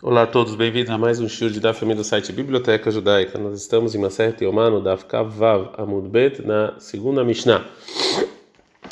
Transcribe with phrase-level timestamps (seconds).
[0.00, 3.36] Olá a todos, bem-vindos a mais um show de da família do site Biblioteca Judaica.
[3.36, 7.66] Nós estamos em Maseret Yomano Daf Kavav Amud Bet na segunda Mishnah.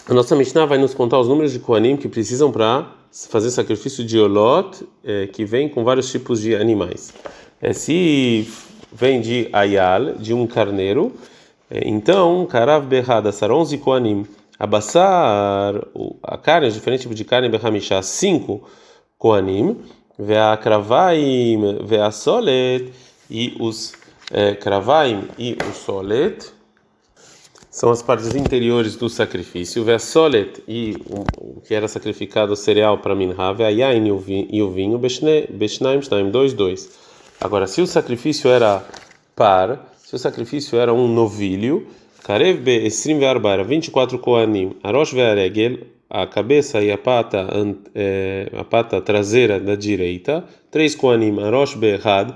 [0.09, 2.91] A nossa Mishnah vai nos contar os números de Koanim que precisam para
[3.31, 7.15] fazer sacrifício de Olot, é, que vem com vários tipos de animais.
[7.63, 8.51] É, se
[8.93, 11.13] vem de Ayal, de um carneiro,
[11.71, 14.27] é, então Karav Berrada, sar 11 Koanim.
[14.59, 15.73] Abassar,
[16.21, 18.69] a carne, diferente de carne Berhamishá, 5
[19.17, 19.77] Koanim
[20.19, 22.93] Ve'akravaim ve'asolet
[23.31, 23.93] e os
[24.33, 24.57] é,
[25.39, 26.53] e o solet
[27.71, 29.85] são as partes interiores do sacrifício.
[29.85, 36.01] Ve'asolet e o que era sacrificado o cereal para minha, ve'ayain e o vinho, beshnaim
[36.01, 36.91] shnaim, dois, dois.
[37.39, 38.83] Agora, se o sacrifício era
[39.35, 41.87] par, se o sacrifício era um novilho,
[42.27, 45.79] karev be esrim ve'arba, 24 koanim, arosh ve'aregel,
[46.11, 47.47] a cabeça e a pata,
[47.95, 52.35] é, a pata traseira da direita, três koanim, arosh be'ehad,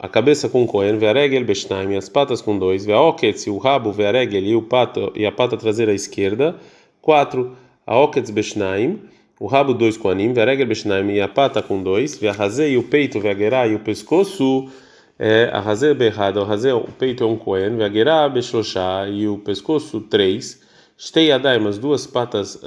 [0.00, 4.56] a cabeça com kohen, ve'aregel be'shnaim, as patas com dois, ve'aoketz, o rabo, ve'aregel e,
[4.56, 6.56] o pato, e a pata traseira esquerda,
[7.00, 8.98] quatro, aoketz be'shnaim,
[9.38, 13.20] o rabo dois koanim, ve'aregel be'shnaim e a pata com dois, ve'ahazei e o peito,
[13.20, 14.68] ve'agerá e o pescoço,
[15.18, 20.60] é, a razer be'ehad, o peito é um kohen, ve'agerá be'shloshá e o pescoço três,
[20.98, 22.60] Shtei Yadayim, as duas patas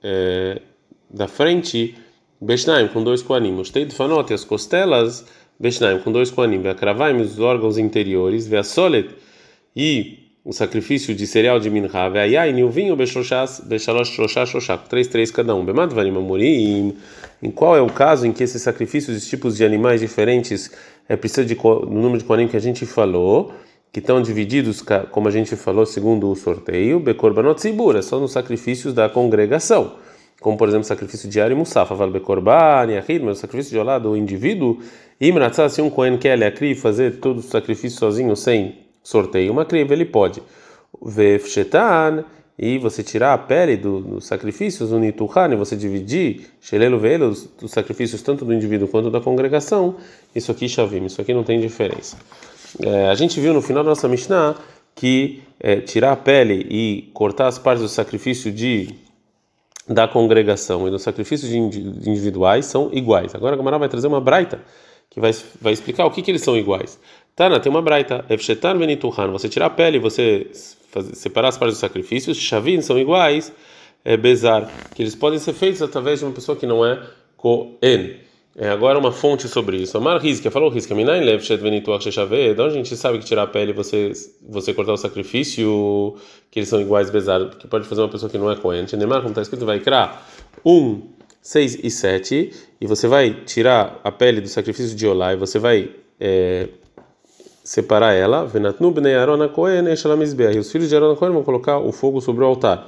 [0.00, 0.62] é,
[1.10, 1.96] da frente,
[2.40, 3.64] Beshnaim, com dois coanim.
[3.64, 5.26] Shtei Dfanot, as costelas,
[5.58, 6.62] Beshnaim, com dois coanim.
[6.62, 8.46] Veakravaim, os órgãos interiores.
[8.46, 9.10] Veasolet,
[9.74, 11.88] e o sacrifício de cereal de Minha.
[11.88, 13.62] Veayain, e o vinho, Beshalosh,
[14.10, 15.64] Shloshá, Shloshá, três, três cada um.
[15.64, 16.96] Bemadvarim, Amurim.
[17.42, 20.70] Em qual é o caso em que esses sacrifícios de tipos de animais diferentes
[21.08, 23.52] é, precisa de, do número de coanim que a gente falou?
[23.94, 28.32] que estão divididos, como a gente falou, segundo o sorteio, Bekorbanot Zibur, é só nos
[28.32, 29.92] sacrifícios da congregação.
[30.40, 34.00] Como, por exemplo, sacrifício diário e Musafa, Val Bekorban, Yahid, mas o sacrifício de olá
[34.00, 34.80] do indivíduo,
[35.20, 39.92] Imratzah, se um Kohen quer Akri fazer todo o sacrifício sozinho, sem sorteio, uma criva,
[39.92, 40.42] ele pode.
[41.00, 42.24] Vefshetan,
[42.58, 47.70] e você tirar a pele dos do sacrifícios, o Nituhan, você dividir, Shelelo Velo, dos
[47.70, 49.96] sacrifícios tanto do indivíduo quanto da congregação,
[50.34, 52.16] isso aqui, Shavim, isso aqui não tem diferença.
[52.80, 54.56] É, a gente viu no final da nossa Mishnah
[54.94, 58.94] que é, tirar a pele e cortar as partes do sacrifício de
[59.86, 63.34] da congregação e dos sacrifícios individuais são iguais.
[63.34, 64.62] Agora a Gamara vai trazer uma braita
[65.10, 66.98] que vai, vai explicar o que, que eles são iguais.
[67.36, 68.24] Tana, tem uma braita.
[68.30, 69.30] Efshetan benituhan.
[69.32, 70.46] Você tirar a pele você
[71.14, 72.36] separar as partes dos sacrifícios.
[72.38, 73.52] Shavin são iguais.
[74.04, 74.70] É, bezar.
[74.94, 77.02] Que eles podem ser feitos através de uma pessoa que não é
[77.36, 78.16] Kohen.
[78.56, 79.96] É, agora uma fonte sobre isso.
[79.96, 82.52] Amar Rizkia falou Rizkia, Minain lev shet venituach shechaveh.
[82.52, 84.12] Então a gente sabe que tirar a pele você
[84.48, 86.14] você cortar o sacrifício,
[86.52, 88.96] que eles são iguais bezar, que pode fazer uma pessoa que não é coente.
[88.96, 90.24] Neymar, como está escrito, vai criar
[90.64, 91.02] 1,
[91.42, 92.50] 6 e 7,
[92.80, 95.90] e você vai tirar a pele do sacrifício de Olá e você vai
[96.20, 96.68] é,
[97.64, 98.44] separar ela.
[100.52, 102.86] E os filhos de Aaron Cohen vão colocar o fogo sobre o altar.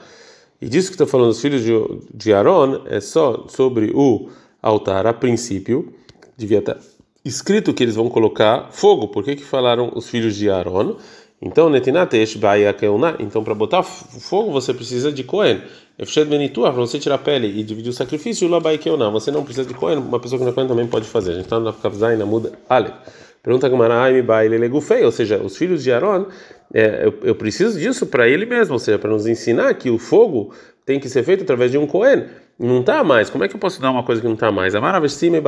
[0.61, 1.73] E disso que está falando os filhos de,
[2.15, 4.29] de Aaron é só sobre o
[4.63, 5.93] altar, a princípio,
[6.37, 6.77] devia estar
[7.25, 9.09] escrito que eles vão colocar fogo.
[9.09, 10.97] Por que, que falaram os filhos de Aaron?
[11.41, 11.69] Então,
[13.21, 15.61] Então, para botar fogo, você precisa de Cohen.
[15.97, 18.49] Para você tirar a pele e dividir o sacrifício,
[18.79, 19.11] Keonah.
[19.11, 21.33] Você não precisa de Cohen, uma pessoa que não é Cohen também pode fazer.
[21.33, 22.93] A gente está na Kavzai, na muda Ale.
[23.47, 26.27] Pergunta Gamaraim Baile Legufei, ou seja, os filhos de Aaron,
[26.75, 29.99] é, eu, eu preciso disso para ele mesmo, ou seja, para nos ensinar que o
[29.99, 30.53] fogo
[30.85, 32.25] tem que ser feito através de um Cohen
[32.59, 33.31] não está mais.
[33.31, 34.75] Como é que eu posso dar uma coisa que não está mais?
[34.75, 35.41] Amara cima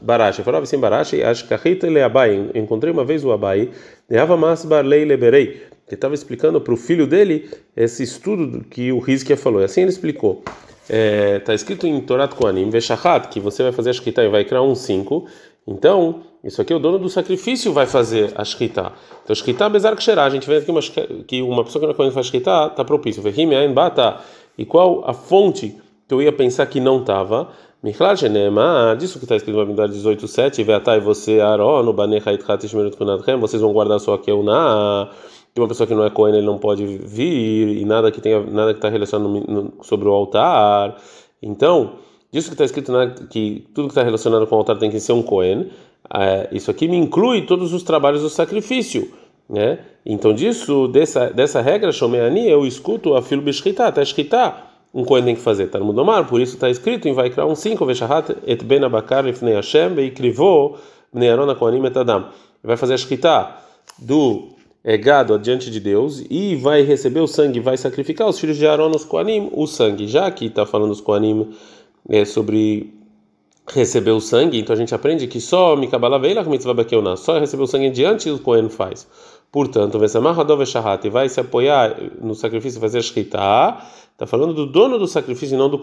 [0.00, 0.44] baracha.
[0.44, 2.48] Falava assim baracha e acho que a rita ele abai.
[2.54, 3.70] Encontrei uma vez o abai.
[4.08, 5.66] Neava masbar lei leberei.
[5.88, 9.62] Que estava explicando para o filho dele esse estudo que o Rizkia falou.
[9.62, 10.44] E assim ele explicou.
[10.82, 14.28] Está é, tá escrito em Torat Koanim, Veshachat, que você vai fazer a Shkita e
[14.28, 15.26] vai criar um 5.
[15.66, 18.92] Então, isso aqui é o dono do sacrifício vai fazer a Shkita.
[19.22, 20.80] Então, Shkita bezar que A gente vê aqui uma,
[21.26, 23.22] que uma pessoa que não faz Shkita está propício.
[23.72, 24.20] Bata.
[24.58, 25.76] E qual a fonte
[26.12, 27.48] que eu ia pensar que não estava.
[27.82, 32.30] Miklar Shenema, disso que está escrito no Abindar 18.7, Veatai você, Aaron, o Banecha
[33.40, 35.10] vocês vão guardar sua Keuna,
[35.54, 38.40] que uma pessoa que não é Cohen ele não pode vir, e nada que tenha
[38.40, 40.96] nada que está relacionado no, sobre o altar.
[41.42, 41.94] Então,
[42.30, 45.00] disso que está escrito né, que tudo que está relacionado com o altar tem que
[45.00, 45.70] ser um Cohen, é,
[46.52, 49.10] isso aqui me inclui todos os trabalhos do sacrifício.
[49.48, 49.78] Né?
[50.04, 55.24] Então, disso, dessa, dessa regra, Shomeani, eu escuto a filo Bishkita, até Shkita um Cohen
[55.24, 58.84] tem que fazer Talmud Omar, por isso está escrito em Vaikra 1.5, Veshahat et ben
[58.84, 60.76] abakar lifnei Hashem veikrivou
[61.12, 62.26] bnei Aaron kohanim et Adam.
[62.62, 63.56] Vai fazer a shkita
[63.98, 64.50] do
[64.84, 68.66] é, gado adiante de Deus e vai receber o sangue, vai sacrificar os filhos de
[68.66, 70.06] Aaron, os Koanim, o sangue.
[70.06, 71.50] Já que está falando os Koanim
[72.10, 72.92] é, sobre
[73.68, 76.74] recebeu o sangue, então a gente aprende que só Mikabala Veilach Mitzvah
[77.16, 79.06] só recebeu o sangue diante do Kohen faz.
[79.50, 79.98] Portanto,
[81.06, 83.78] e vai se apoiar no sacrifício fazer shkita,
[84.12, 85.78] está falando do dono do sacrifício e não do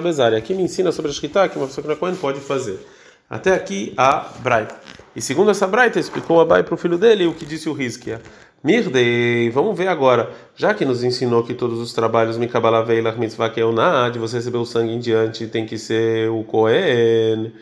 [0.00, 0.34] bezari.
[0.34, 2.84] Aqui me ensina sobre a shkita que uma pessoa que não é Kohen pode fazer.
[3.28, 4.74] Até aqui a Braita.
[5.14, 7.72] E segundo essa Braita, explicou a Bai para o filho dele o que disse o
[7.72, 8.20] Rizkia.
[8.62, 13.48] Mirdei, vamos ver agora, já que nos ensinou que todos os trabalhos Mikabala Veilach Mitzvah
[13.48, 17.52] que é de você receber o sangue em diante tem que ser o Kohen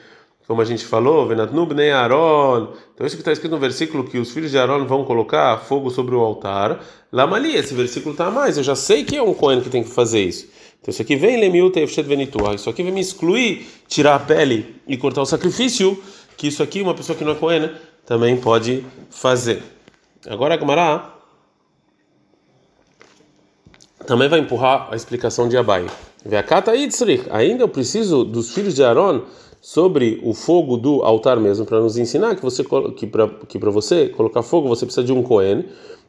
[0.48, 2.72] como a gente falou, Venatnub ne Aaron.
[2.94, 5.90] Então isso que está escrito no versículo que os filhos de Aaron vão colocar fogo
[5.90, 6.82] sobre o altar.
[7.12, 8.56] Lamali, esse versículo está a mais.
[8.56, 10.48] Eu já sei que é um Cohen que tem que fazer isso.
[10.80, 12.54] Então isso aqui vem Lemiut Efshet Venitua.
[12.54, 16.02] Isso aqui vem me excluir, tirar a pele e cortar o sacrifício.
[16.34, 17.70] Que isso aqui uma pessoa que não é Cohen
[18.06, 19.62] também pode fazer.
[20.26, 21.14] Agora a Gemara
[24.06, 25.86] também vai empurrar a explicação de Abai.
[27.30, 29.22] Ainda eu preciso dos filhos de Aaron
[29.60, 32.64] sobre o fogo do altar mesmo para nos ensinar que você
[32.96, 35.64] que para que para você colocar fogo você precisa de um cohen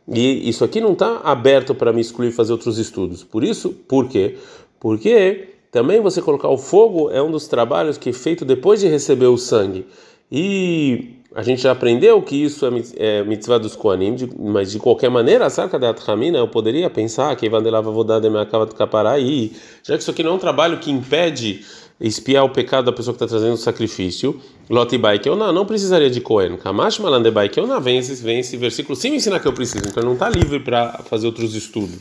[0.07, 3.23] e isso aqui não está aberto para me excluir fazer outros estudos.
[3.23, 4.37] Por isso, por quê?
[4.79, 8.87] Porque também você colocar o fogo é um dos trabalhos que é feito depois de
[8.87, 9.85] receber o sangue.
[10.31, 15.09] E a gente já aprendeu que isso é, é mitzvah dos Koanim, mas de qualquer
[15.09, 19.51] maneira, a sarca da Atramina, eu poderia pensar que Vandelava Vodada me acaba de caparai,
[19.83, 21.63] já que isso aqui não é um trabalho que impede
[22.01, 24.39] espiar o pecado da pessoa que está trazendo o sacrifício.
[24.69, 26.57] Lotibai que eu não, precisaria de Cohen.
[26.57, 29.53] Kamash malandebai que eu não, vem esse, vem esse versículo sim me ensinar que eu
[29.53, 31.99] preciso, então não está livre para fazer outros estudos.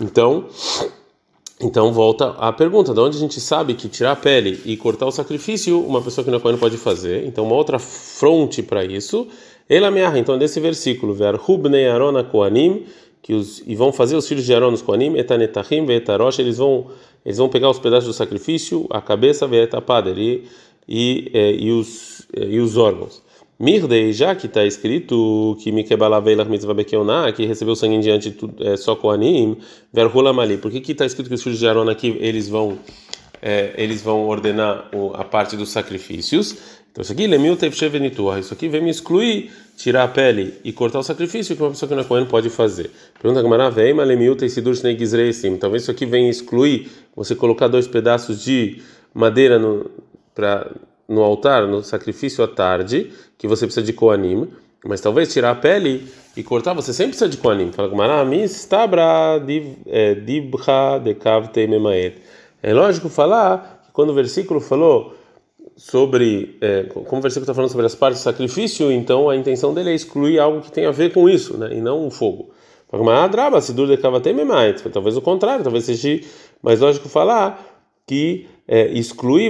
[0.00, 0.46] Então,
[1.62, 5.06] então volta a pergunta: de onde a gente sabe que tirar a pele e cortar
[5.06, 7.24] o sacrifício, uma pessoa que não é Cohen pode fazer?
[7.26, 9.28] Então, uma outra fronte para isso.
[9.68, 12.84] Ela me então desse versículo, ver Hubnei Arona Koanim,
[13.22, 16.88] que os e vão fazer os filhos de Aaron os Koanim, etanetahim veetarosh, eles vão
[17.24, 20.44] eles vão pegar os pedaços do sacrifício, a cabeça, veetapader e
[20.88, 23.22] e, é, e os e os órgãos.
[23.62, 28.76] Mirdei, já que está escrito que Mikebalaveilach mitzvah bekeoná, que recebeu sangue em diante é,
[28.76, 29.56] só Koanim,
[29.92, 30.56] verhula mali.
[30.56, 32.76] Por que que está escrito que os filhos de Aaron aqui eles vão
[33.40, 36.56] é, eles vão ordenar a parte dos sacrifícios?
[36.90, 41.02] Então isso aqui, tevshevenitua, isso aqui vem me excluir, tirar a pele e cortar o
[41.04, 42.90] sacrifício que uma pessoa que não é Cohen pode fazer.
[43.14, 45.56] Pergunta a Gamara, vem, mas lemil teissidur sim.
[45.56, 48.82] Talvez isso aqui venha excluir você colocar dois pedaços de
[49.14, 49.88] madeira no,
[50.34, 50.68] pra,
[51.12, 54.48] no altar, no sacrifício à tarde, que você precisa de Koanim,
[54.84, 57.70] mas talvez tirar a pele e cortar, você sempre precisa de Koanim.
[57.70, 59.40] Fala Gamara, mistabra
[59.86, 62.16] é, dibcha de kavtei memaet.
[62.62, 65.14] É lógico falar que quando o versículo falou
[65.76, 69.74] sobre, é, como o versículo está falando sobre as partes do sacrifício, então a intenção
[69.74, 72.50] dele é excluir algo que tem a ver com isso, né, e não o fogo.
[74.92, 76.20] Talvez o contrário, talvez seja
[76.62, 77.72] mais lógico falar
[78.06, 78.90] que é,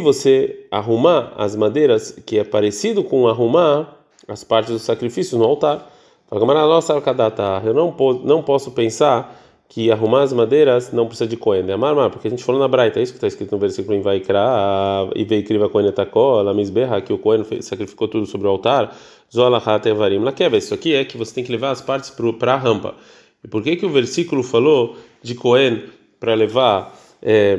[0.03, 5.91] você arrumar as madeiras, que é parecido com arrumar as partes do sacrifício no altar.
[6.31, 7.95] Eu não,
[8.25, 9.39] não posso pensar
[9.69, 12.69] que arrumar as madeiras não precisa de Cohen, é Amar, porque a gente falou na
[12.69, 16.53] Braita, é isso que está escrito no versículo em Vaikra, e veikriva Cohen etako, la
[16.53, 18.95] misberra, que o Cohen sacrificou tudo sobre o altar,
[19.33, 20.59] zolahat evarim lakeva.
[20.59, 22.95] Isso aqui é que você tem que levar as partes para a rampa.
[23.43, 25.85] E por que que o versículo falou de Cohen
[26.21, 27.59] para levar é,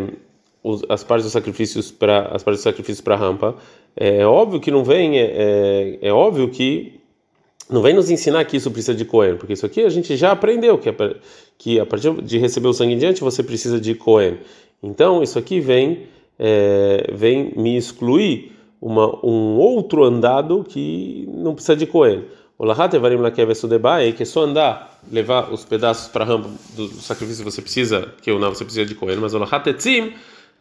[0.63, 3.55] os, as partes dos sacrifícios para as partes dos sacrifícios para a rampa?
[3.95, 6.99] É óbvio que não vem, é, é, é óbvio que
[7.69, 10.31] não vem nos ensinar que isso precisa de Cohen, porque isso aqui a gente já
[10.31, 10.89] aprendeu que,
[11.57, 14.37] que a partir de receber o sangue em diante você precisa de Cohen.
[14.81, 16.07] Então isso aqui vem
[16.39, 22.25] é, vem me excluir uma, um outro andado que não precisa de Cohen.
[22.57, 26.87] O lahat evarim lakevesudebai, que é só andar, levar os pedaços para a rampa do
[26.89, 30.13] sacrifício você precisa, que eu não, você precisa de Cohen, mas o lahat etzim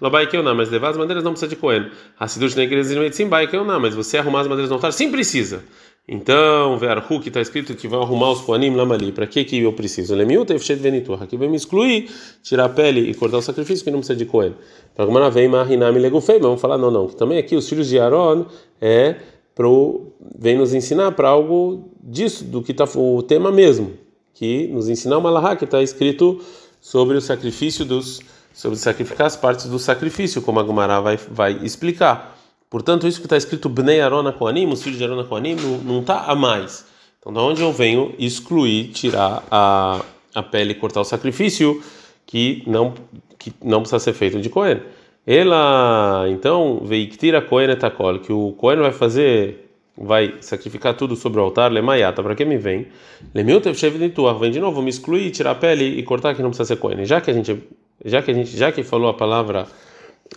[0.03, 1.87] Labai que eu não, mas levar as madeiras não precisa de Cohen.
[2.19, 4.93] Hasidut negres e sim, bai que eu não, mas você arrumar as madeiras no altar
[4.93, 5.63] sim precisa.
[6.09, 9.73] Então, Verhu, que está escrito que vai arrumar os Koanim Lamali, para que que eu
[9.73, 10.17] preciso?
[10.17, 12.11] Lemiuta Efshet Venitur, aqui vai me excluir,
[12.43, 14.57] tirar a pele e cortar o sacrifício que não precisa de Cohen.
[14.97, 18.01] Para como vem Mahinami Legufei, vamos falar, não, não, que também aqui os filhos de
[18.01, 18.47] Aaron
[18.81, 19.15] é
[19.55, 23.93] pro, vem nos ensinar para algo disso, do que está o tema mesmo,
[24.35, 26.41] que nos ensinar uma Lahá que está escrito
[26.81, 28.19] sobre o sacrifício dos,
[28.53, 32.39] sobre sacrificar as partes do sacrifício, como a Gumará vai, vai explicar.
[32.69, 36.21] Portanto, isso que está escrito Bnei Arona Koanim, os filhos de Arona Koanim, não está
[36.23, 36.87] a mais.
[37.19, 40.03] Então, da onde eu venho excluir, tirar a,
[40.35, 41.83] a pele e cortar o sacrifício
[42.27, 42.95] que não
[43.39, 44.81] que não precisa ser feito de Cohen.
[45.27, 46.83] Ela, então,
[47.19, 52.23] tira Cohen etakol, que o Cohen vai fazer, vai sacrificar tudo sobre o altar, lemayata,
[52.23, 52.87] para que me vem?
[53.35, 56.69] Lemiltev shevnituach, vem de novo, me excluir, tirar a pele e cortar que não precisa
[56.69, 57.05] ser Cohen.
[57.05, 57.63] Já que a gente,
[58.05, 59.67] já que a gente, já que falou a palavra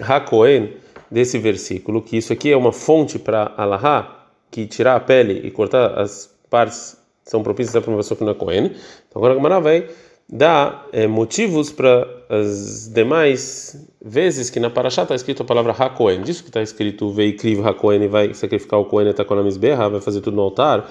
[0.01, 0.73] ha Cohen,
[1.09, 5.51] desse versículo que isso aqui é uma fonte para Allahá, que tirar a pele e
[5.51, 8.65] cortar as partes são propícias que não é Cohen.
[8.65, 9.87] Então agora a Gemara vai
[10.27, 16.21] dar é, motivos para as demais vezes que na Parashá está escrito a palavra HaKohen.
[16.21, 19.89] Disso que está escrito Veikriv HaKohen e vai sacrificar o Cohen e está com a
[19.89, 20.89] vai fazer tudo no altar.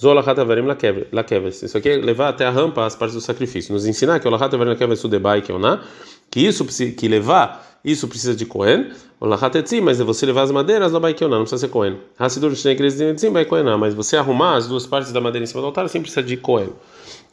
[0.00, 0.66] Zolachat Avarim
[1.12, 1.62] Lakeves.
[1.62, 3.72] Isso aqui é levar até a rampa as partes do sacrifício.
[3.72, 5.54] Nos ensinar que o Lachat Avarim Lakeves Sudebai que é
[6.36, 8.90] que isso que levar isso precisa de Cohen.
[9.18, 11.96] Mas é você levar as madeiras Labai que não precisa ser Cohen.
[13.32, 16.02] Vai Cohen, mas você arrumar as duas partes da madeira em cima do altar, sim
[16.02, 16.68] precisa de Cohen.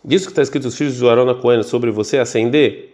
[0.06, 2.94] Disso que está escrito os filhos do Arona Cohen sobre você acender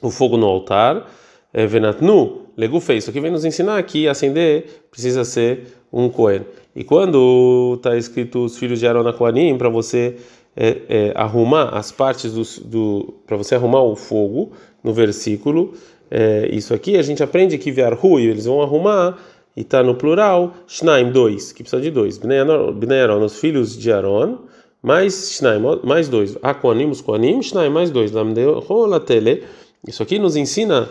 [0.00, 1.10] o fogo no altar.
[1.52, 2.98] É, Venatnu, Legufei.
[2.98, 6.46] Isso aqui vem nos ensinar que acender precisa ser um Cohen.
[6.76, 10.18] E quando está escrito os filhos de Arona Coanim, para você
[10.56, 14.52] é, é, arrumar as partes do, do para você arrumar o fogo
[14.82, 15.74] no versículo,
[16.10, 19.18] é, isso aqui a gente aprende que Viarhu, eles vão arrumar
[19.56, 22.18] e está no plural, Shnaim, dois, que precisa de dois.
[22.18, 24.38] Bnei Aaron, os filhos de Aaron,
[24.82, 26.36] mais Shnaim, mais dois.
[26.42, 28.12] Akoanim, os Koanim, Shnaim, mais dois.
[28.12, 29.44] Lamdeolatele.
[29.86, 30.88] Isso aqui nos ensina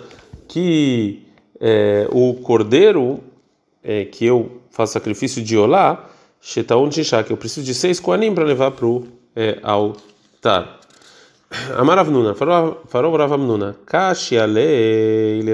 [0.48, 1.24] que
[1.60, 3.20] é, o cordeiro
[3.84, 8.34] é, que eu faço sacrifício de olá, Shetaun Shishá, que eu preciso de seis Koanim
[8.34, 9.06] para levar para o
[9.36, 10.81] é, altar.
[11.78, 15.52] Amaravnuna, farou Ravamnuna, Kashiale, ele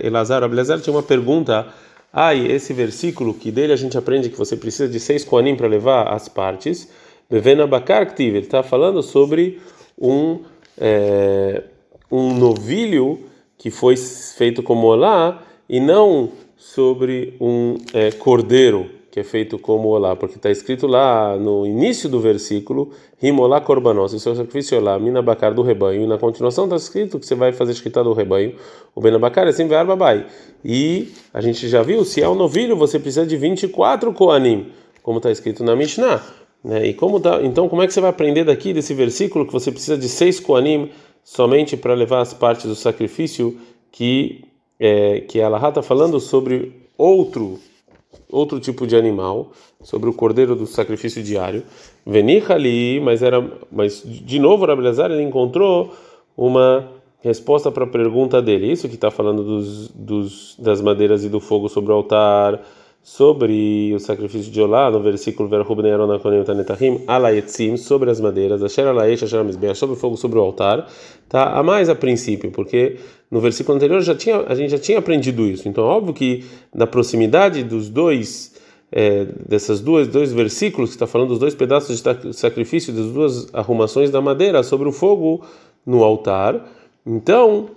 [0.00, 1.66] Elazar, Abelazar tinha uma pergunta.
[2.12, 5.66] Ai, esse versículo que dele a gente aprende que você precisa de seis Koanim para
[5.66, 6.88] levar as partes.
[7.28, 9.60] Bevena Bakar ele está falando sobre
[9.98, 10.44] um,
[10.78, 11.64] é,
[12.10, 13.18] um novilho
[13.58, 19.88] que foi feito como olá e não sobre um é, cordeiro que é feito como
[19.88, 25.54] olá, porque está escrito lá no início do versículo, rimolá é o sacrifício olá, minabacar
[25.54, 28.54] do rebanho, e na continuação está escrito que você vai fazer escrita do rebanho,
[28.94, 30.26] o benabacar é sem ver babai.
[30.62, 34.66] E a gente já viu, se é um novilho, você precisa de 24 koanim,
[35.02, 36.22] como está escrito na Mishnah.
[36.62, 36.88] Né?
[36.88, 39.72] E como tá, então, como é que você vai aprender daqui desse versículo que você
[39.72, 40.90] precisa de seis koanim
[41.24, 43.58] somente para levar as partes do sacrifício
[43.90, 44.44] que
[44.78, 47.58] é, que a Laha está falando sobre outro
[48.30, 51.62] outro tipo de animal, sobre o cordeiro do sacrifício diário.
[52.54, 55.92] ali, mas era, mas de novo Rabelazar ele encontrou
[56.36, 56.88] uma
[57.20, 58.70] resposta para a pergunta dele.
[58.70, 62.60] Isso que está falando dos, dos, das madeiras e do fogo sobre o altar
[63.06, 65.48] sobre o sacrifício de Olá, no versículo
[67.06, 68.60] Alayetzim, sobre as madeiras,
[69.78, 70.88] sobre o fogo sobre o altar,
[71.28, 72.96] tá a mais a princípio, porque
[73.30, 75.68] no versículo anterior já tinha, a gente já tinha aprendido isso.
[75.68, 76.44] Então, óbvio que
[76.74, 78.56] na proximidade dos dois,
[78.90, 83.54] é, dessas duas dois versículos que está falando dos dois pedaços de sacrifício, das duas
[83.54, 85.44] arrumações da madeira sobre o fogo
[85.86, 86.60] no altar,
[87.06, 87.68] então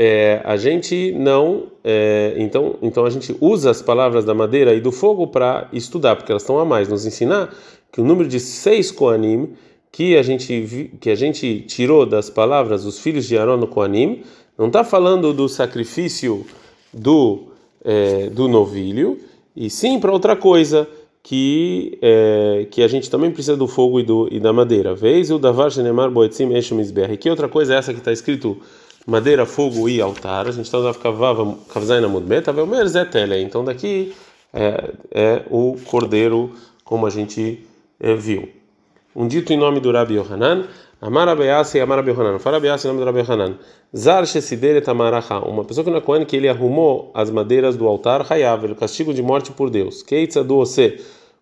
[0.00, 4.80] é, a gente não, é, então, então a gente usa as palavras da madeira e
[4.80, 7.52] do fogo para estudar, porque elas estão a mais, nos ensinar
[7.90, 9.54] que o número de seis Koanim
[9.90, 14.22] que a gente que a gente tirou das palavras os filhos de Aaron no Koanim,
[14.56, 16.46] não está falando do sacrifício
[16.94, 17.48] do
[17.84, 19.18] é, do novilho,
[19.56, 20.86] e sim para outra coisa
[21.24, 24.94] que é, que a gente também precisa do fogo e, do, e da madeira.
[24.94, 26.78] Vez o davar shenemar boetzim eshem
[27.18, 28.58] Que outra coisa é essa que está escrito
[29.08, 30.46] madeira, fogo e altar.
[30.46, 33.40] A gente está usando kavzaina mudbeta, velmer zetele.
[33.40, 34.14] Então daqui
[34.52, 36.52] é, é, o cordeiro,
[36.84, 37.66] como a gente
[37.98, 38.50] é, viu.
[39.16, 40.66] Um dito em nome do Rabi Yohanan.
[41.00, 42.38] Amar Abeasi e Amar Yohanan.
[42.38, 43.54] Fala em nome do Rabi Yohanan.
[43.96, 45.38] Zar shesidere tamaracha.
[45.38, 49.14] Uma pessoa que não é que ele arrumou as madeiras do altar, hayav, o castigo
[49.14, 50.02] de morte por Deus.
[50.02, 50.62] Keitza do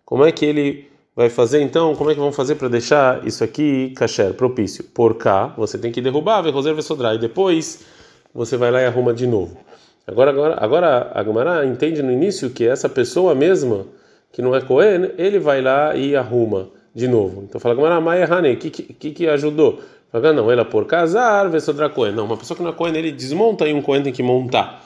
[0.05, 3.43] Como é que ele vai fazer então, como é que vão fazer para deixar isso
[3.43, 4.83] aqui kasher, propício?
[4.83, 7.83] Por cá, você tem que derrubar, ver reserva sodrar e depois
[8.31, 9.57] você vai lá e arruma de novo.
[10.05, 13.87] Agora, agora, agora a Gemara entende no início que essa pessoa mesma
[14.31, 17.41] que não é Cohen, ele vai lá e arruma de novo.
[17.41, 19.81] Então fala Gemara, Maia Hane, o que, que que ajudou?
[20.11, 22.13] Fala, não, ela por casar, Vesodra Cohen.
[22.13, 24.85] Não, uma pessoa que não é Cohen, ele desmonta e um Cohen tem que montar.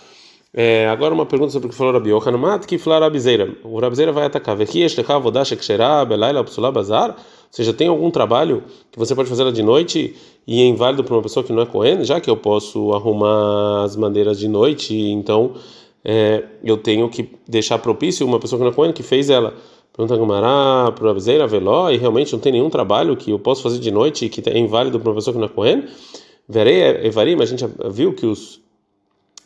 [0.53, 3.55] É, agora uma pergunta sobre o que falou Rabi Yochanan, mat que falou Rabizeira.
[3.63, 4.55] O Rabizeira vai atacar.
[4.55, 7.11] Vequi este avodash ksherá belaila psulá bazar.
[7.11, 7.15] Ou
[7.49, 10.15] seja, tem algum trabalho que você pode fazer de noite
[10.45, 13.83] e é inválido para uma pessoa que não é Cohen, já que eu posso arrumar
[13.83, 15.53] as madeiras de noite, então
[16.03, 19.53] é, eu tenho que deixar propício uma pessoa que não é Cohen que fez ela.
[19.95, 23.79] Pergunta Gumará para Rabizeira, veló, e realmente não tem nenhum trabalho que eu posso fazer
[23.79, 25.85] de noite que é inválido para uma pessoa que não é Cohen.
[26.47, 28.61] Verei, Evarim, a gente viu que os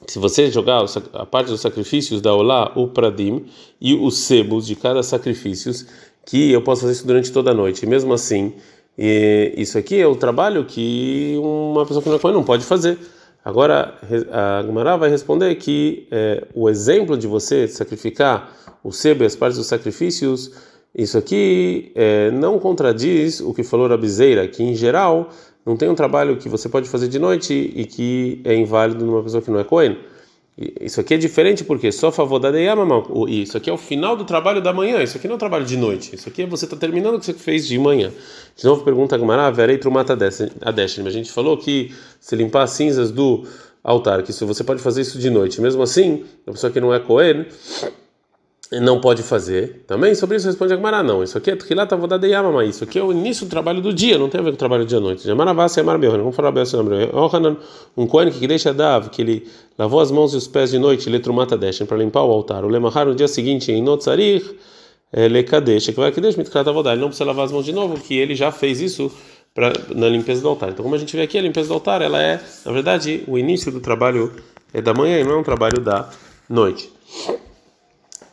[0.07, 3.45] se você jogar a parte dos sacrifícios da Olá, o Pradim
[3.79, 5.71] e os sebos de cada sacrifício,
[6.25, 7.85] que eu posso fazer isso durante toda a noite.
[7.85, 8.53] E mesmo assim,
[8.97, 12.97] isso aqui é o trabalho que uma pessoa que não é não pode fazer.
[13.43, 13.95] Agora
[14.31, 18.51] a Gemara vai responder que é, o exemplo de você sacrificar
[18.83, 20.51] o sebo e as partes dos sacrifícios,
[20.95, 25.29] isso aqui é, não contradiz o que falou a Bizeira, que em geral
[25.65, 29.23] não tem um trabalho que você pode fazer de noite e que é inválido numa
[29.23, 29.97] pessoa que não é Cohen.
[30.79, 32.49] Isso aqui é diferente porque só favor da
[33.27, 35.03] Isso aqui é o final do trabalho da manhã.
[35.03, 36.15] Isso aqui não é um trabalho de noite.
[36.15, 38.11] Isso aqui é você está terminando o que você fez de manhã.
[38.55, 40.13] De novo, pergunta a Gmará, verei trumata
[40.61, 40.71] a
[41.03, 43.43] Mas a gente falou que se limpar as cinzas do
[43.83, 45.59] altar, que se você pode fazer isso de noite.
[45.59, 47.45] Mesmo assim, a pessoa que não é Cohen
[48.71, 49.83] não pode fazer.
[49.87, 51.23] Também sobre isso responde a Gemara, não.
[51.23, 52.65] Isso aqui é Tchilat Avodah de Yamama.
[52.65, 54.57] Isso aqui é o início do trabalho do dia, não tem a ver com o
[54.57, 55.27] trabalho à noite.
[55.27, 56.17] Yamaravasi Amar Beohan.
[56.17, 56.63] Vamos falar bem
[57.13, 57.57] Ohanan,
[57.95, 61.07] um Kohen que deixa Dav, que ele lavou as mãos e os pés de noite,
[61.07, 62.65] ele trumata deshem para limpar o altar.
[62.65, 64.57] O Lemahar no dia seguinte em Notzarich,
[65.13, 66.93] Lekadesh, que vai que deixa Mitchilat Avodah.
[66.93, 69.11] Ele não precisa lavar as mãos de novo, que ele já fez isso
[69.53, 70.69] pra, na limpeza do altar.
[70.69, 73.37] Então, como a gente vê aqui, a limpeza do altar, ela é, na verdade, o
[73.37, 74.31] início do trabalho
[74.73, 76.09] é da manhã e não é um trabalho da
[76.49, 76.95] noite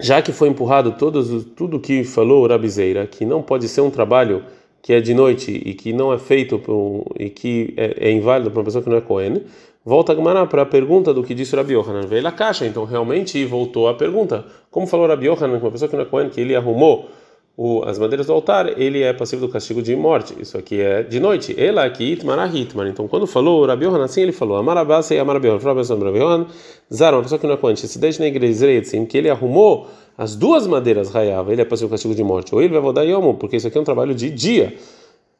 [0.02, 4.42] já que foi empurrado todos, tudo que falou Rabizeira, que não pode ser um trabalho
[4.82, 8.50] que é de noite e que não é feito um, e que é, é, inválido
[8.50, 9.42] para uma pessoa que não é Cohen,
[9.84, 12.02] volta a para a pergunta do que disse o Rabi Yohanan.
[12.02, 14.44] Veio a caixa, então realmente voltou a pergunta.
[14.70, 17.08] Como falou Rabi Yohanan, uma pessoa que não é Cohen, que ele arrumou
[17.56, 20.34] o, as madeiras do altar, ele é passivo do castigo de morte.
[20.40, 21.54] Isso aqui é de noite.
[21.58, 22.86] Ela aqui, Itmar.
[22.88, 25.58] Então, quando falou Rabi Yohanan assim, ele falou: Amarabasa e Amarabion.
[25.58, 26.46] Falou a pessoa
[26.92, 28.66] Zara, uma pessoa que não é Cohen, se deixa na igreja,
[29.08, 32.54] que ele arrumou as duas madeiras raiava, ele é passivo do castigo de morte.
[32.54, 34.74] Ou ele vai voltar Yomo, porque isso aqui é um trabalho de dia.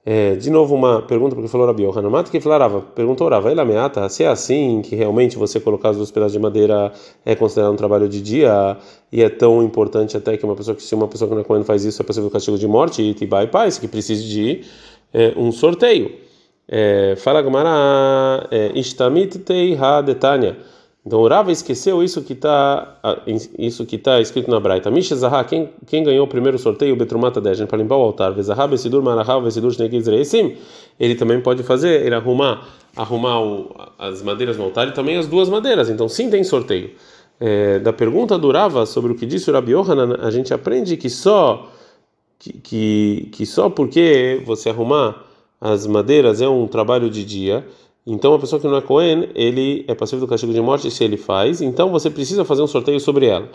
[0.04, 4.09] É, de novo uma pergunta porque falou Rabi Yohanan, que falarava, perguntou Rava, ele ameaça,
[4.09, 6.92] se é assim que realmente você colocar os dois pedaços de madeira
[7.25, 8.76] é considerado um trabalho de dia
[9.12, 11.44] e é tão importante até que uma pessoa que se uma pessoa que não é
[11.44, 14.62] Cohen faz isso é do castigo de morte e tibai paz que precisa de
[15.14, 16.11] é, um sorteio.
[16.66, 20.56] É, fala Gamara, é, istamit tei ha detanya.
[21.04, 22.97] Então o Rava esqueceu isso que está
[23.59, 24.88] isso que está escrito na Braita.
[24.88, 28.68] Misha Zahá, quem, quem ganhou o primeiro sorteio, Betrumata Dejan, para limpar o altar, Vezahá,
[28.68, 30.56] Besidur, Marahá, Besidur, Shnegizreisim,
[31.00, 35.26] ele também pode fazer, ele arrumar, arrumar o, as madeiras no altar e também as
[35.26, 35.91] duas madeiras.
[35.91, 36.93] Então sim tem sorteio.
[37.41, 39.73] É, da pergunta do Rava sobre o que disse o Rabi
[40.21, 41.69] a gente aprende que só
[42.38, 45.25] que, que, que só porque você arrumar
[45.60, 47.67] as madeiras é um trabalho de dia
[48.06, 51.04] então, a pessoa que não é Cohen, ele é passivo do castigo de morte se
[51.04, 53.49] ele faz, então você precisa fazer um sorteio sobre ela.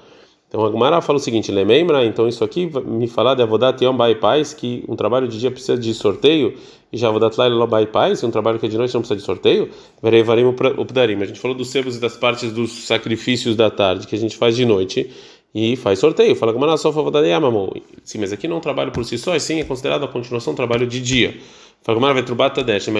[0.47, 3.97] Então, a Gemara fala o seguinte: Lemembra, então isso aqui me falar de Avodat Yom
[3.97, 6.53] Bai Pais, que um trabalho de dia precisa de sorteio,
[6.91, 9.25] e já Avodat Laila Bai Pais, um trabalho que é de noite não precisa de
[9.25, 9.69] sorteio.
[10.01, 11.21] Verei Varim Updarim.
[11.21, 14.37] A gente falou dos sebos e das partes dos sacrifícios da tarde que a gente
[14.37, 15.11] faz de noite
[15.53, 16.33] e faz sorteio.
[16.33, 17.73] Fala Gemara só Avodat Yamamou.
[18.05, 20.07] Sim, mas aqui não é um trabalho por si só, e sim é considerado a
[20.07, 21.35] continuação do trabalho de dia.
[21.81, 22.91] Fagmar vai trubata deixa,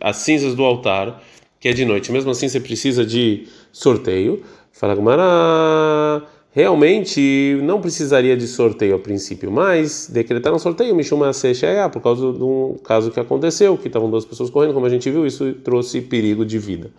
[0.00, 1.22] as cinzas do altar,
[1.58, 2.12] que é de noite.
[2.12, 4.42] Mesmo assim, você precisa de sorteio.
[4.72, 11.88] Fala Gumara, realmente não precisaria de sorteio a princípio, mas decretaram sorteio, me chama a
[11.88, 15.10] por causa de um caso que aconteceu, que estavam duas pessoas correndo, como a gente
[15.10, 16.90] viu, isso trouxe perigo de vida.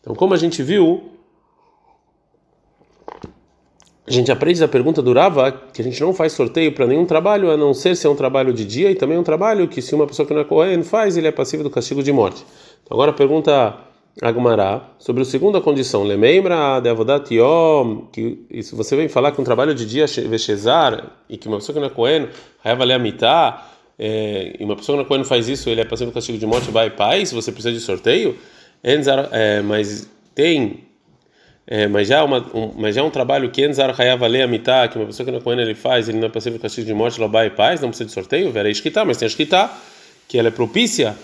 [0.00, 1.02] Então, como a gente viu,
[4.06, 7.06] a gente aprende da pergunta do Rava que a gente não faz sorteio para nenhum
[7.06, 9.80] trabalho, a não ser se é um trabalho de dia e também um trabalho que
[9.80, 12.44] se uma pessoa que não é Kohen faz, ele é passivo do castigo de morte.
[12.82, 13.74] Então agora pergunta
[14.20, 17.28] Agmará sobre a segunda condição, Lemembra de Avodat
[18.12, 21.74] que se você vem falar que um trabalho de dia Veshezar e que uma pessoa
[21.74, 22.28] que não é Kohen,
[22.62, 23.64] vai a
[23.98, 26.36] é, e uma pessoa que não é Kohen faz isso, ele é passivo do castigo
[26.36, 26.90] de morte, vai
[27.24, 28.36] se você precisa de sorteio,
[29.32, 30.84] é, mas tem
[31.66, 34.86] é, mas já é uma, um, mas já é um trabalho que Enzar Hayavale Amitá,
[34.86, 36.86] que uma pessoa que não é Cohen ele faz, ele não é passivo de castigo
[36.86, 39.74] de morte, Lobai e paz, não precisa de sorteio, Vera Esquitá, mas tem Esquitá,
[40.28, 41.16] que ela é propícia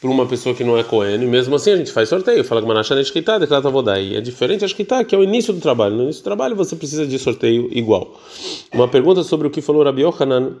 [0.00, 2.62] para uma pessoa que não é Cohen, e mesmo assim a gente faz sorteio, fala
[2.62, 4.16] que Manachana Esquitá, declara Tavodai.
[4.16, 5.94] É diferente a Esquitá, que é o início do trabalho.
[5.96, 8.18] No início do trabalho você precisa de sorteio igual.
[8.72, 10.54] Uma pergunta sobre o que falou Rabi Yohanan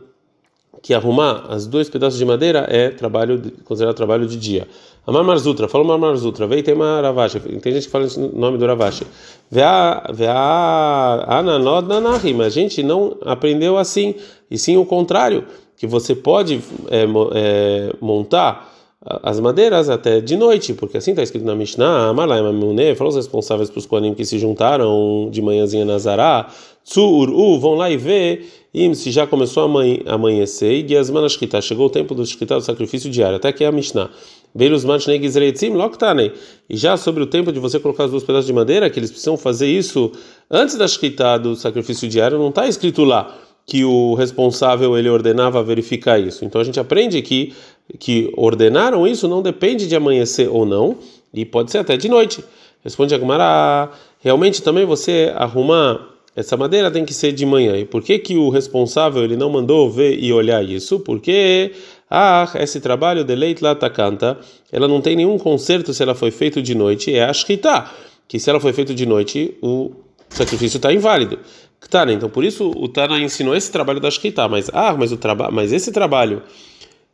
[0.82, 4.66] que arrumar as dois pedaços de madeira é trabalho considerado trabalho de dia.
[5.06, 8.58] Amar Marzutra, falou Amar Marzutra, veio tem uma Ravashi, tem gente que fala o nome
[8.58, 9.04] do Ravashi.
[12.34, 14.14] Mas a gente não aprendeu assim,
[14.50, 15.44] e sim o contrário,
[15.76, 18.70] que você pode é, é, montar
[19.22, 23.16] as madeiras até de noite, porque assim está escrito na Mishnah, Amalai Mamune, falou os
[23.16, 26.48] responsáveis para os Koanim que se juntaram de manhãzinha na Zará,
[26.84, 31.86] Tsuru, vão lá e vê Im, se já começou a amanhecer, e Giazman Ashkita, chegou
[31.86, 34.10] o tempo do Shkita do sacrifício diário, até que é a Mishnah.
[35.74, 36.32] Loktanei.
[36.68, 39.10] E já sobre o tempo de você colocar os dois pedaços de madeira, que eles
[39.10, 40.12] precisam fazer isso
[40.50, 45.62] antes da Shkita do sacrifício diário, não está escrito lá que o responsável ele ordenava
[45.62, 46.44] verificar isso.
[46.44, 47.52] Então a gente aprende que
[47.98, 50.96] que ordenaram isso não depende de amanhecer ou não,
[51.32, 52.44] e pode ser até de noite.
[52.84, 53.90] Responde a Gumara,
[54.20, 56.00] realmente também você arrumar
[56.34, 57.76] essa madeira tem que ser de manhã.
[57.76, 61.00] E por que que o responsável ele não mandou ver e olhar isso?
[61.00, 61.72] Porque
[62.10, 63.60] ah, esse trabalho de leit
[63.94, 64.38] canta,
[64.72, 67.90] ela não tem nenhum conserto se ela foi feita de noite, é a shkita,
[68.26, 69.92] que se ela foi feita de noite, o
[70.28, 71.38] sacrifício está inválido.
[72.06, 72.12] Né?
[72.12, 75.52] Então por isso o Tana ensinou esse trabalho da shkita, mas ah, mas o trabalho,
[75.52, 76.42] mas esse trabalho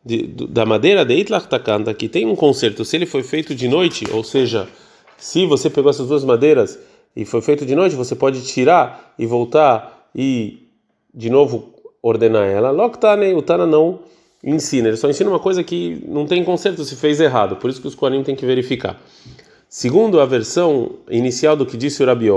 [0.05, 4.05] de, da madeira de Itlachtakanta, que tem um conserto, se ele foi feito de noite,
[4.13, 4.69] ou seja,
[5.17, 6.79] se você pegou essas duas madeiras
[7.17, 10.69] e foi feito de noite, você pode tirar e voltar e
[11.15, 12.71] de novo ordenar ela.
[12.71, 14.01] Loktane, o Tana não
[14.45, 17.81] ensina, ele só ensina uma coisa que não tem conserto se fez errado, por isso
[17.81, 19.01] que os Kohanim têm que verificar.
[19.69, 22.29] Segundo a versão inicial do que disse o Rabi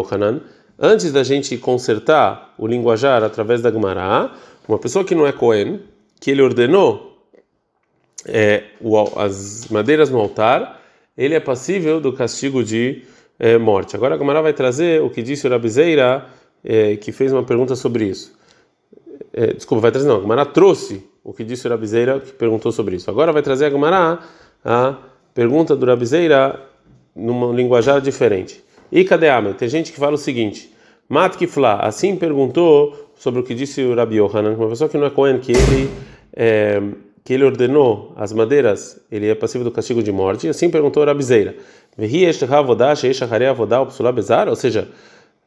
[0.80, 4.32] antes da gente consertar o linguajar através da Gemara,
[4.68, 5.82] uma pessoa que não é Cohen,
[6.22, 7.18] que ele ordenou
[8.26, 10.82] é, o, as madeiras no altar,
[11.18, 13.04] ele é passível do castigo de
[13.40, 13.96] é, morte.
[13.96, 16.26] Agora a Gamara vai trazer o que disse o Rabizeira,
[16.64, 18.38] é, que fez uma pergunta sobre isso.
[19.32, 22.72] É, desculpa, vai trazer não, a Gamara trouxe o que disse o Rabizeira, que perguntou
[22.72, 23.10] sobre isso.
[23.10, 24.20] Agora vai trazer a Gamara
[24.64, 24.96] a
[25.34, 26.60] pergunta do Rabizeira
[27.16, 28.64] numa linguajar diferente.
[28.92, 29.54] E cadê Amel?
[29.54, 30.74] Tem gente que fala o seguinte:
[31.08, 35.10] Mat Kifla, assim perguntou sobre o que disse o Rabi uma pessoa que não é
[35.10, 35.90] Cohen, que ele.
[36.34, 36.82] É,
[37.30, 40.50] que ele ordenou as madeiras, ele é passivo do castigo de morte.
[40.50, 41.56] Assim perguntou Rabizeira.
[44.50, 44.88] Ou seja,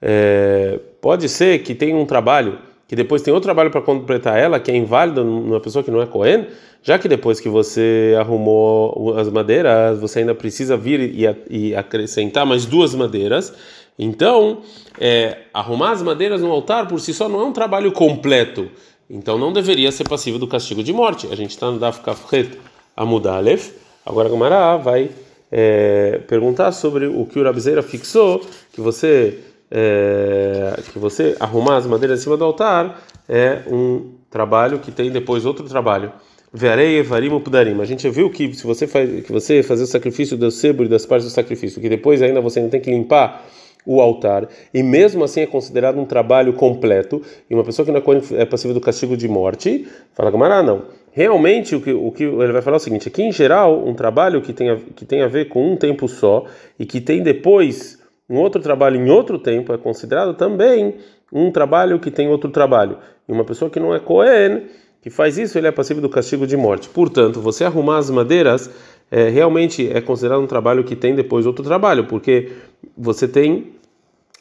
[0.00, 4.60] é, pode ser que tem um trabalho, que depois tem outro trabalho para completar ela,
[4.60, 6.46] que é inválido numa pessoa que não é Cohen,
[6.84, 12.46] já que depois que você arrumou as madeiras, você ainda precisa vir e, e acrescentar
[12.46, 13.52] mais duas madeiras.
[13.98, 14.62] Então,
[15.00, 18.70] é, arrumar as madeiras no altar por si só não é um trabalho completo.
[19.12, 21.28] Então não deveria ser passivo do castigo de morte.
[21.30, 22.58] A gente está no Daf Kafret
[22.96, 23.74] Amudalef.
[24.06, 25.10] Agora a Gamara vai
[25.50, 28.40] é, perguntar sobre o que o Rabizeira fixou,
[28.72, 29.38] que você
[29.70, 35.10] é, que você arrumar as madeiras em cima do altar é um trabalho que tem
[35.10, 36.10] depois outro trabalho.
[36.50, 37.80] Verei, varim, pudarim.
[37.80, 40.88] A gente viu que se você faz, que você fazer o sacrifício do sebo e
[40.88, 43.46] das partes do sacrifício, que depois ainda você não tem que limpar
[43.84, 47.98] o altar, e mesmo assim é considerado um trabalho completo, e uma pessoa que não
[47.98, 50.82] é, é passível do castigo de morte, fala Gamara, não.
[51.10, 53.92] Realmente, o que, o que ele vai falar é o seguinte: aqui em geral, um
[53.92, 56.46] trabalho que tem, a, que tem a ver com um tempo só,
[56.78, 57.98] e que tem depois
[58.30, 60.94] um outro trabalho em outro tempo, é considerado também
[61.30, 62.98] um trabalho que tem outro trabalho.
[63.28, 64.62] E uma pessoa que não é Cohen,
[65.02, 66.88] que faz isso, ele é passível do castigo de morte.
[66.88, 68.70] Portanto, você arrumar as madeiras
[69.12, 72.50] é, realmente é considerado um trabalho que tem depois outro trabalho, porque
[72.96, 73.74] você tem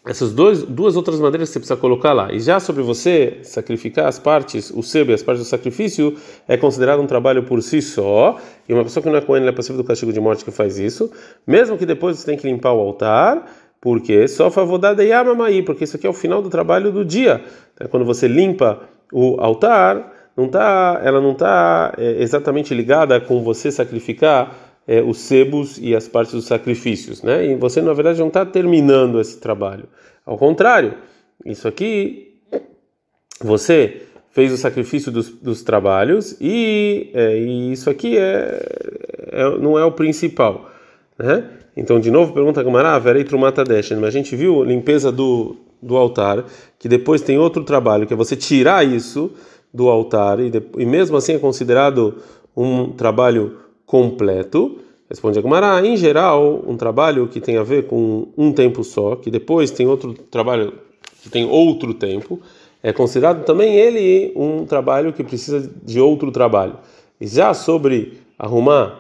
[0.06, 2.32] essas dois, duas outras madeiras que você precisa colocar lá.
[2.32, 6.16] E já sobre você sacrificar as partes, o sebo e as partes do sacrifício,
[6.48, 8.38] é considerado um trabalho por si só.
[8.68, 10.80] E uma pessoa que não é coen é possível do castigo de morte que faz
[10.80, 11.12] isso.
[11.46, 13.46] Mesmo que depois você tem que limpar o altar,
[13.82, 17.44] porque só favodada e amamai, porque isso aqui é o final do trabalho do dia.
[17.78, 18.80] É quando você limpa
[19.12, 24.56] o altar, não tá, ela não está é, exatamente ligada com você sacrificar
[24.88, 27.46] é, os sebos e as partes dos sacrifícios, né?
[27.46, 29.86] E você na verdade não está terminando esse trabalho.
[30.26, 30.96] Ao contrário,
[31.46, 32.40] isso aqui
[33.42, 38.62] você fez o sacrifício dos, dos trabalhos e, é, e, isso aqui é,
[39.32, 40.72] é, não é o principal,
[41.18, 41.50] né?
[41.76, 45.98] Então de novo pergunta Gamara, verei trumata deshen, mas a gente viu limpeza do do
[45.98, 46.46] altar,
[46.78, 49.32] que depois tem outro trabalho, que é você tirar isso
[49.74, 52.16] do altar e, de, e mesmo assim é considerado
[52.56, 54.78] um trabalho completo.
[55.10, 59.16] Responde a Gumara, em geral, um trabalho que tem a ver com um tempo só,
[59.16, 60.74] que depois tem outro trabalho
[61.22, 62.40] que tem outro tempo,
[62.82, 66.78] é considerado também ele um trabalho que precisa de outro trabalho.
[67.20, 69.00] E já sobre arrumar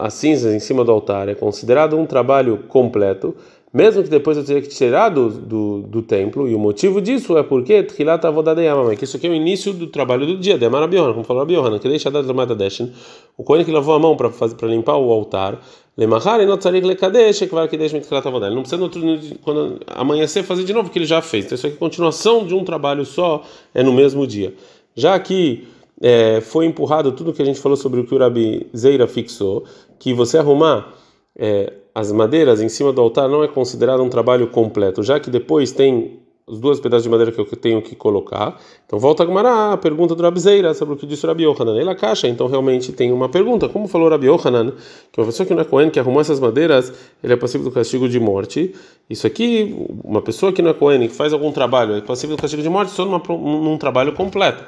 [0.00, 3.34] as cinzas em cima do altar, é considerado um trabalho completo,
[3.72, 7.38] mesmo que depois eu tenha que tirar do, do, do templo, e o motivo disso
[7.38, 10.86] é porque Tchilat Avodadeyama, que isso aqui é o início do trabalho do dia, Demara
[10.86, 12.92] Biohan, como falou a Biohan, que deixa da Tramata Deshen,
[13.36, 14.30] o Kohen que lavou a mão para
[14.68, 15.58] limpar o altar,
[15.96, 18.56] Lemachar e Notzarik Lekadesh, que vai que deixa Tchilat Avodadeyama.
[18.56, 19.02] Não precisa no outro,
[19.42, 21.46] quando amanhecer fazer de novo, porque ele já fez.
[21.46, 23.42] Então isso aqui é continuação de um trabalho só,
[23.74, 24.54] é no mesmo dia.
[24.94, 25.66] Já que
[26.00, 29.64] é, foi empurrado tudo que a gente falou sobre o que o Rabi Zeira fixou,
[29.98, 30.92] que você arrumar
[31.38, 35.30] é, as madeiras em cima do altar não é considerado um trabalho completo, já que
[35.30, 38.60] depois tem os dois pedaços de madeira que eu tenho que colocar.
[38.84, 41.80] Então volta a Gumará, a pergunta do Rabizeira sobre o que disse o Rabi Yohanan.
[41.80, 43.68] Ele caixa, então realmente tem uma pergunta.
[43.68, 44.72] Como falou o Rabi Yohanan,
[45.10, 47.70] que uma pessoa que não é Cohen, que arrumou essas madeiras, ele é passivo do
[47.70, 48.74] castigo de morte.
[49.08, 49.74] Isso aqui,
[50.04, 52.68] uma pessoa que não é Cohen, que faz algum trabalho, é passivo do castigo de
[52.68, 54.64] morte só numa, num trabalho completo.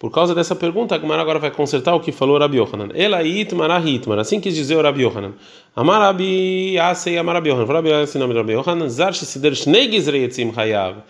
[0.00, 2.88] Por causa dessa pergunta, a Gemara agora vai consertar o que falou Rabi Yohanan.
[2.94, 5.34] Ela itmar hitmar, assim quis dizer o Rabi Yohanan.
[5.76, 7.70] Amar Rabi Asei Amar Rabi Yohanan.
[7.70, 8.88] Rabi Asei Rabi Yohanan.
[8.88, 11.02] Zar shesider shnei gizrei etzim hayav.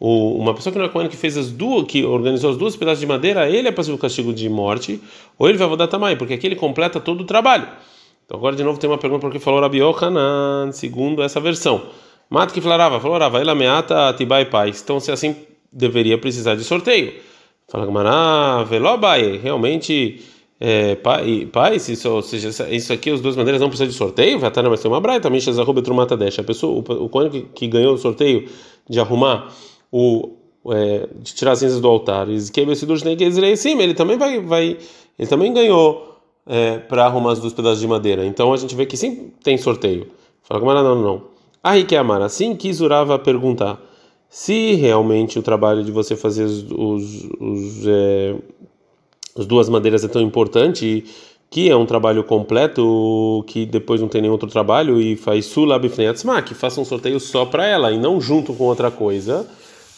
[0.00, 3.00] Uma pessoa que não é Cohen que fez as duas, que organizou as duas pedaços
[3.00, 4.98] de madeira, ele é passivo castigo de morte,
[5.38, 7.68] ou ele vai dar também, porque aqui ele completa todo o trabalho.
[8.24, 11.82] Então agora de novo tem uma pergunta porque falou Rabi Yohanan, segundo essa versão.
[12.30, 14.80] Mat que falava, falou Rava, ela meata tibai pais.
[14.82, 15.36] Então se assim
[15.70, 17.27] deveria precisar de sorteio.
[17.70, 20.24] Fala Gamará, velobai, realmente
[20.58, 24.38] é, pai, pai isso, ou seja, isso aqui, as duas maneiras não precisam de sorteio,
[24.38, 26.40] vai estar mas tem uma braita, Misha Zahuba Trumata Desha.
[26.40, 28.48] A pessoa, o, o Kohen que, que, ganhou o sorteio
[28.88, 29.52] de arrumar
[29.92, 30.30] o.
[30.70, 32.26] É, de tirar as cinzas do altar,
[33.56, 34.76] sim, ele também vai, vai,
[35.18, 38.26] ele também ganhou é, para arrumar os dois pedaços de madeira.
[38.26, 40.08] Então a gente vê que sim tem sorteio.
[40.42, 41.22] Fala Gamará, não, não.
[41.62, 43.80] Aí que amar, assim que Zurava perguntar
[44.28, 48.36] se realmente o trabalho de você fazer os, os, os é,
[49.36, 51.04] as duas madeiras é tão importante
[51.50, 56.42] que é um trabalho completo que depois não tem nenhum outro trabalho e faz sulabifneatzma,
[56.42, 59.48] que faça um sorteio só para ela e não junto com outra coisa.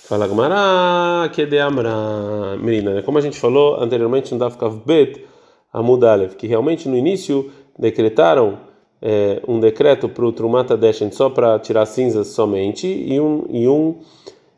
[0.08, 3.02] Fala Gmará, que de amra, menina, né?
[3.02, 5.24] como a gente falou anteriormente no Dafkav Bet,
[5.72, 8.58] Aleph, que realmente no início decretaram
[9.02, 13.68] é, um decreto para o Trumata Deshen só para tirar cinzas somente e um e
[13.68, 13.98] um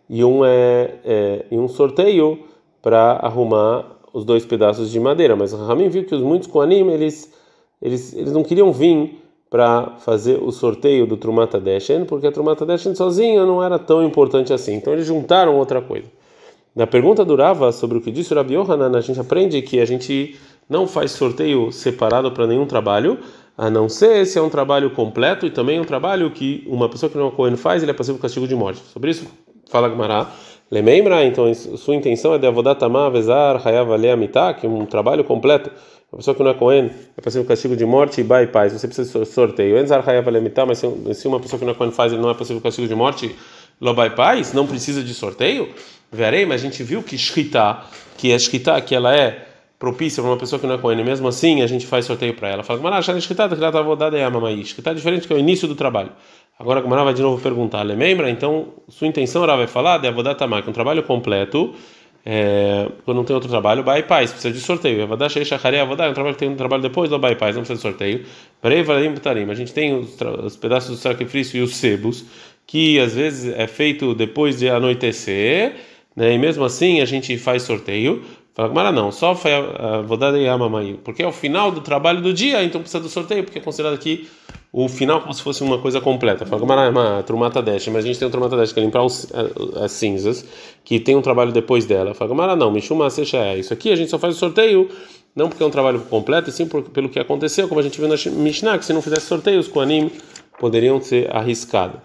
[0.08, 2.40] e um é, é e um sorteio
[2.80, 5.36] para arrumar os dois pedaços de madeira.
[5.36, 7.32] Mas Ramin viu que os muitos Koanim eles
[7.80, 12.64] eles eles não queriam vir para fazer o sorteio do Trumata Deshen, porque a Trumata
[12.64, 14.74] Deshen sozinha não era tão importante assim.
[14.74, 16.08] Então eles juntaram outra coisa.
[16.74, 19.84] Na pergunta durava sobre o que disse o Rabi Yohanan, a gente aprende que a
[19.84, 23.18] gente não faz sorteio separado para nenhum trabalho,
[23.62, 27.08] a não ser se é um trabalho completo e também um trabalho que uma pessoa
[27.08, 28.82] que não é Cohen faz, ele é passivo castigo de morte.
[28.92, 29.24] Sobre isso,
[29.70, 30.32] fala Gmará.
[30.68, 35.70] Lemembra, então, sua intenção é de avodatama, vezar, hayav amitá, que é um trabalho completo.
[36.10, 38.72] Uma pessoa que não é Cohen é passivo castigo de morte e bai paz.
[38.72, 39.78] Você precisa de sorteio.
[39.78, 42.34] Enzar hayav amitá, mas se uma pessoa que não é Cohen faz, ele não é
[42.34, 43.32] passivo castigo de morte,
[43.80, 45.68] lo bai paz, não precisa de sorteio.
[46.10, 47.78] Verei, mas a gente viu que shkita,
[48.18, 49.51] que é shkita, que ela é
[49.82, 52.48] propícia para uma pessoa que não é Cohen, mesmo assim a gente faz sorteio para
[52.48, 52.62] ela.
[52.62, 54.60] Fala, Gamara, já escrita que ela estava dada é a mamãe.
[54.60, 56.12] Escrita diferente que é o início do trabalho.
[56.56, 58.30] Agora a Gamara vai de novo perguntar, lembra?
[58.30, 61.74] Então, sua intenção ela vai falar de Avodat Tamar, que é um trabalho completo,
[62.24, 65.02] é, quando não tem outro trabalho, Bai Paz, precisa de sorteio.
[65.02, 67.56] Avodat Shei Shachari Avodat, é um trabalho que tem um trabalho depois do Bai Paz,
[67.56, 68.24] não precisa de sorteio.
[68.60, 72.24] Parei, Butarim, a gente tem os, os pedaços do sacrifício e os sebos,
[72.68, 75.74] que às vezes é feito depois de anoitecer,
[76.14, 76.32] né?
[76.32, 78.22] e mesmo assim a gente faz sorteio.
[78.54, 81.80] Fala Gamara, não, só foi a vodada e a mamãe, porque é o final do
[81.80, 84.28] trabalho do dia, então precisa do sorteio, porque é considerado aqui
[84.70, 86.44] o final como se fosse uma coisa completa.
[86.44, 88.82] Fala Gamara, é uma trumata dash, mas a gente tem um trumata dash que é
[88.82, 89.26] limpar os,
[89.80, 90.44] as cinzas,
[90.84, 92.12] que tem um trabalho depois dela.
[92.12, 94.86] Fala Gamara, não, Mishuma Secha é isso aqui, a gente só faz o sorteio,
[95.34, 97.98] não porque é um trabalho completo, e sim por, pelo que aconteceu, como a gente
[97.98, 100.12] viu na Mishnah, que se não fizesse sorteios com anime,
[100.60, 102.00] poderiam ser arriscados.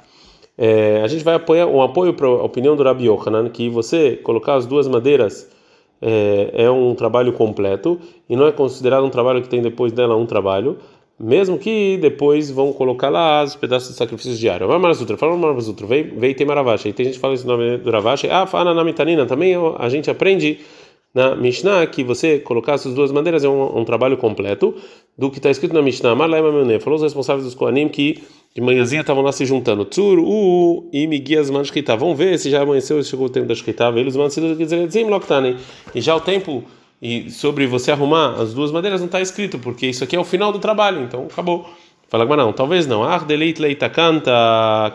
[0.58, 4.16] É, a gente vai apoiar um apoio para a opinião do Rabi Yohanan, que você
[4.16, 5.57] colocar as duas madeiras
[6.02, 10.16] é, é um trabalho completo e não é considerado um trabalho que tem depois dela
[10.16, 10.78] um trabalho,
[11.20, 14.70] mesmo que depois vão colocar lá os pedaços de sacrifícios diários.
[14.70, 16.90] Vai Marasutra, fala Marasutra, veio, veio tem Maravashi.
[16.90, 18.30] E tem gente que fala esse nome do Ravashi.
[18.30, 20.60] Ah, fala na Mitanina, também a gente aprende
[21.18, 24.76] na Mishnah que você colocar essas duas bandeiras é um, um trabalho completo
[25.18, 26.14] do que está escrito na Mishnah.
[26.14, 29.84] Marlaima Meune falou os responsáveis dos Koanim que de manhãzinha estavam lá se juntando.
[29.84, 31.64] Tsur, u, e Miguias man.
[31.98, 33.88] Vamos ver se já amanheceu, se chegou o tempo da shkita.
[33.96, 34.40] Eles vão se
[35.96, 36.64] E já o tempo
[37.02, 40.24] e sobre você arrumar as duas madeiras não está escrito, porque isso aqui é o
[40.24, 41.68] final do trabalho, então acabou.
[42.10, 43.04] Fala, mas não, talvez não.
[43.04, 44.32] Ardeleit leitakanta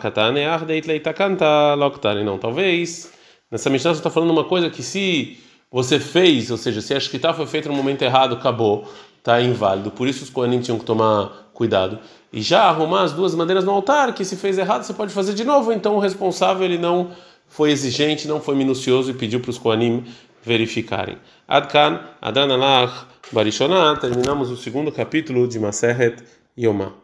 [0.00, 2.22] katane, ardeleit leitakanta loktane.
[2.22, 3.12] Não, talvez.
[3.50, 5.36] Nessa Mishnah você está falando uma coisa que se
[5.72, 8.86] você fez, ou seja, se a shkita foi feita no momento errado, acabou,
[9.18, 9.90] está inválido.
[9.90, 11.98] Por isso os Kohanim tinham que tomar cuidado
[12.30, 15.32] e já arrumar as duas madeiras no altar, que se fez errado você pode fazer
[15.32, 15.72] de novo.
[15.72, 17.10] Então o responsável ele não
[17.48, 20.04] foi exigente, não foi minucioso e pediu para os Koanim
[20.42, 21.16] verificarem.
[21.48, 26.22] Adkan, Adanalach, Barishonah, terminamos o segundo capítulo de Maseret
[26.58, 27.01] Yomah.